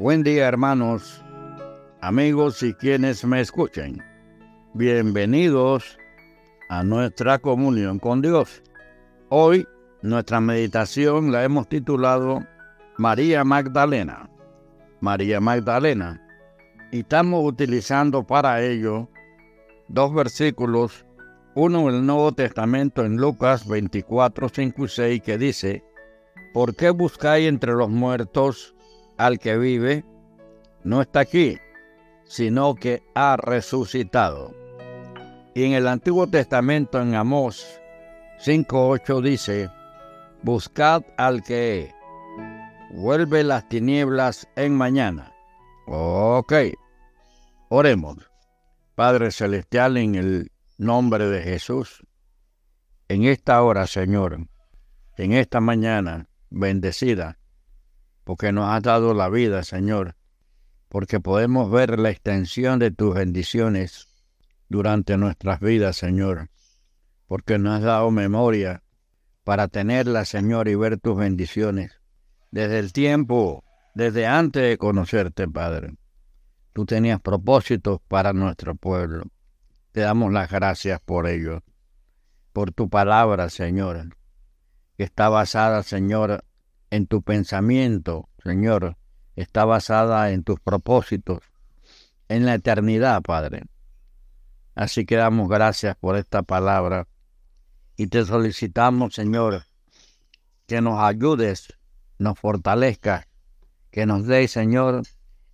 [0.00, 1.22] Buen día hermanos,
[2.00, 4.02] amigos y quienes me escuchen.
[4.72, 5.98] Bienvenidos
[6.70, 8.62] a nuestra comunión con Dios.
[9.28, 9.68] Hoy
[10.00, 12.42] nuestra meditación la hemos titulado
[12.96, 14.30] María Magdalena.
[15.00, 16.26] María Magdalena.
[16.90, 19.06] Y estamos utilizando para ello
[19.88, 21.04] dos versículos,
[21.54, 25.84] uno en el Nuevo Testamento en Lucas 24, 5 y 6 que dice,
[26.54, 28.74] ¿por qué buscáis entre los muertos
[29.20, 30.02] al que vive,
[30.82, 31.58] no está aquí,
[32.24, 34.54] sino que ha resucitado.
[35.54, 37.80] Y en el Antiguo Testamento, en Amós
[38.38, 39.70] 5.8 dice,
[40.42, 41.92] Buscad al que
[42.92, 45.34] vuelve las tinieblas en mañana.
[45.86, 46.54] Ok,
[47.68, 48.30] oremos.
[48.94, 52.06] Padre Celestial, en el nombre de Jesús,
[53.08, 54.46] en esta hora, Señor,
[55.18, 57.39] en esta mañana bendecida,
[58.30, 60.14] porque nos has dado la vida, Señor,
[60.88, 64.06] porque podemos ver la extensión de tus bendiciones
[64.68, 66.48] durante nuestras vidas, Señor,
[67.26, 68.84] porque nos has dado memoria
[69.42, 72.00] para tenerla, Señor, y ver tus bendiciones.
[72.52, 73.64] Desde el tiempo,
[73.96, 75.96] desde antes de conocerte, Padre,
[76.72, 79.24] tú tenías propósitos para nuestro pueblo.
[79.90, 81.64] Te damos las gracias por ello,
[82.52, 84.16] por tu palabra, Señor,
[84.96, 86.44] que está basada, Señor,
[86.90, 88.96] en tu pensamiento, Señor,
[89.36, 91.40] está basada en tus propósitos,
[92.28, 93.64] en la eternidad, Padre.
[94.74, 97.06] Así que damos gracias por esta palabra
[97.96, 99.64] y te solicitamos, Señor,
[100.66, 101.76] que nos ayudes,
[102.18, 103.26] nos fortalezcas,
[103.90, 105.02] que nos dé, Señor,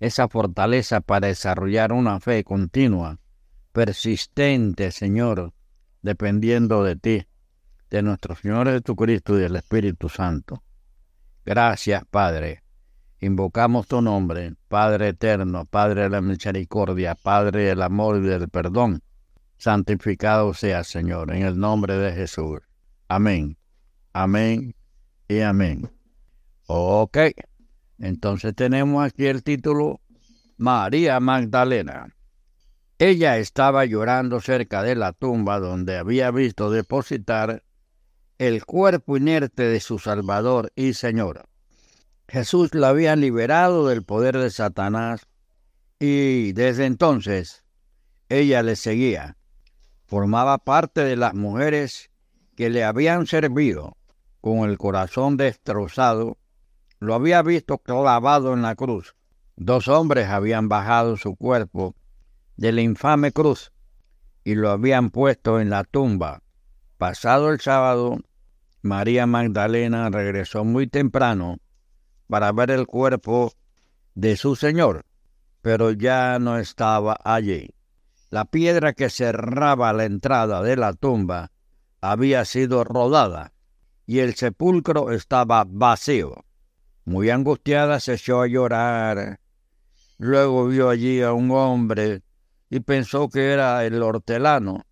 [0.00, 3.18] esa fortaleza para desarrollar una fe continua,
[3.72, 5.52] persistente, Señor,
[6.02, 7.26] dependiendo de ti,
[7.90, 10.63] de nuestro Señor Jesucristo y del Espíritu Santo.
[11.44, 12.62] Gracias, Padre.
[13.20, 19.02] Invocamos tu nombre, Padre eterno, Padre de la misericordia, Padre del amor y del perdón.
[19.56, 22.60] Santificado sea, Señor, en el nombre de Jesús.
[23.08, 23.56] Amén.
[24.12, 24.74] Amén
[25.28, 25.90] y amén.
[26.66, 27.18] Ok.
[27.98, 30.00] Entonces tenemos aquí el título
[30.56, 32.14] María Magdalena.
[32.98, 37.62] Ella estaba llorando cerca de la tumba donde había visto depositar
[38.38, 41.48] el cuerpo inerte de su Salvador y Señor.
[42.26, 45.28] Jesús la había liberado del poder de Satanás
[46.00, 47.64] y desde entonces
[48.28, 49.36] ella le seguía.
[50.06, 52.10] Formaba parte de las mujeres
[52.56, 53.96] que le habían servido
[54.40, 56.36] con el corazón destrozado.
[56.98, 59.14] Lo había visto clavado en la cruz.
[59.56, 61.94] Dos hombres habían bajado su cuerpo
[62.56, 63.72] de la infame cruz
[64.42, 66.43] y lo habían puesto en la tumba
[66.98, 68.18] Pasado el sábado,
[68.82, 71.58] María Magdalena regresó muy temprano
[72.28, 73.52] para ver el cuerpo
[74.14, 75.04] de su Señor,
[75.60, 77.74] pero ya no estaba allí.
[78.30, 81.50] La piedra que cerraba la entrada de la tumba
[82.00, 83.52] había sido rodada
[84.06, 86.44] y el sepulcro estaba vacío.
[87.04, 89.40] Muy angustiada se echó a llorar.
[90.18, 92.22] Luego vio allí a un hombre
[92.70, 94.84] y pensó que era el hortelano.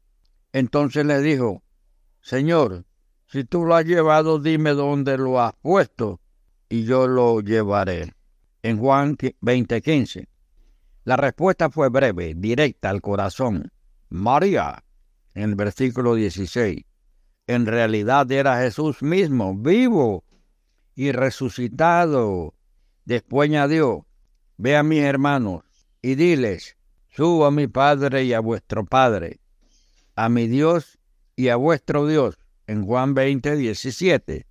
[0.53, 1.63] Entonces le dijo,
[2.23, 2.85] Señor,
[3.27, 6.21] si tú lo has llevado, dime dónde lo has puesto
[6.69, 8.15] y yo lo llevaré.
[8.63, 10.29] En Juan 20:15.
[11.05, 13.73] La respuesta fue breve, directa al corazón.
[14.09, 14.85] María,
[15.35, 16.85] en el versículo 16.
[17.49, 20.23] En realidad era Jesús mismo, vivo
[20.95, 22.55] y resucitado.
[23.05, 24.07] Después añadió,
[24.59, 25.65] ve a mis hermanos
[26.01, 26.77] y diles,
[27.09, 29.41] subo a mi Padre y a vuestro Padre,
[30.15, 31.01] a mi Dios
[31.37, 34.47] y a vuestro Dios, en Juan 20, 17.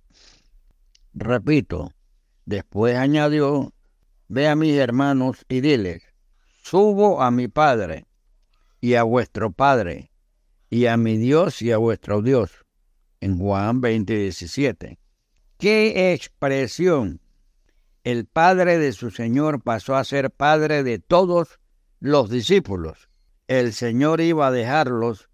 [1.14, 1.92] Repito,
[2.44, 3.72] después añadió,
[4.28, 6.02] ve a mis hermanos y diles,
[6.62, 8.06] subo a mi Padre
[8.80, 10.10] y a vuestro Padre,
[10.70, 12.64] y a mi Dios y a vuestro Dios,
[13.20, 14.98] en Juan 20, 17.
[15.58, 17.20] ¡Qué expresión!
[18.04, 21.60] El Padre de su Señor pasó a ser Padre de todos
[22.00, 23.08] los discípulos.
[23.46, 25.28] El Señor iba a dejarlos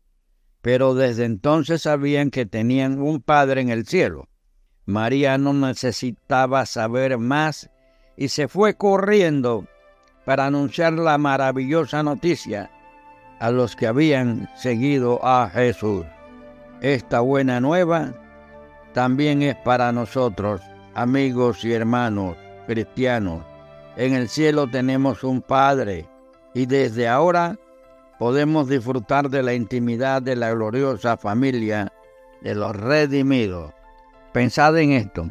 [0.68, 4.28] pero desde entonces sabían que tenían un Padre en el cielo.
[4.84, 7.70] María no necesitaba saber más
[8.18, 9.64] y se fue corriendo
[10.26, 12.70] para anunciar la maravillosa noticia
[13.40, 16.04] a los que habían seguido a Jesús.
[16.82, 18.12] Esta buena nueva
[18.92, 20.60] también es para nosotros,
[20.92, 22.36] amigos y hermanos
[22.66, 23.42] cristianos.
[23.96, 26.06] En el cielo tenemos un Padre
[26.52, 27.56] y desde ahora
[28.18, 31.92] podemos disfrutar de la intimidad de la gloriosa familia
[32.42, 33.72] de los redimidos.
[34.32, 35.28] Pensad en esto,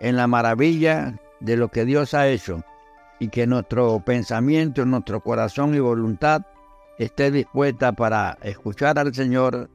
[0.00, 2.64] en la maravilla de lo que Dios ha hecho
[3.18, 6.42] y que nuestro pensamiento, nuestro corazón y voluntad
[6.98, 9.70] esté dispuesta para escuchar al Señor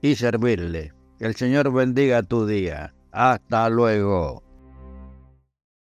[0.00, 0.92] y servirle.
[1.18, 2.94] Que el Señor bendiga tu día.
[3.10, 4.47] Hasta luego.